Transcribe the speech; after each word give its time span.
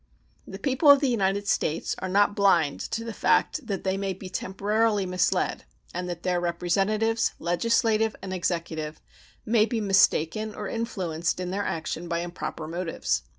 The 0.47 0.57
people 0.57 0.89
of 0.89 0.99
the 0.99 1.09
United 1.11 1.47
States 1.47 1.93
are 1.99 2.09
not 2.09 2.35
blind 2.35 2.79
to 2.89 3.03
the 3.03 3.13
fact 3.13 3.67
that 3.67 3.83
they 3.83 3.97
may 3.97 4.13
be 4.13 4.29
temporarily 4.29 5.05
misled, 5.05 5.63
and 5.93 6.09
that 6.09 6.23
their 6.23 6.39
representatives, 6.41 7.33
legislative 7.37 8.15
and 8.19 8.33
executive, 8.33 8.99
may 9.45 9.67
be 9.67 9.79
mistaken 9.79 10.55
or 10.55 10.67
influenced 10.67 11.39
in 11.39 11.51
their 11.51 11.65
action 11.65 12.07
by 12.07 12.21
improper 12.21 12.67
motives. 12.67 13.21